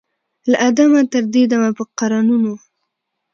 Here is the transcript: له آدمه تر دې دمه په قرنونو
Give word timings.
له 0.49 0.55
آدمه 0.67 1.01
تر 1.13 1.23
دې 1.33 1.43
دمه 1.51 1.71
په 1.77 1.83
قرنونو 1.97 2.53